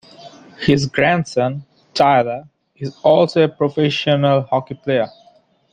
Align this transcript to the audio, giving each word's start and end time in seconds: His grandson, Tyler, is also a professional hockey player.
His 0.57 0.87
grandson, 0.87 1.63
Tyler, 1.93 2.49
is 2.75 2.97
also 3.03 3.43
a 3.43 3.47
professional 3.47 4.41
hockey 4.41 4.73
player. 4.73 5.07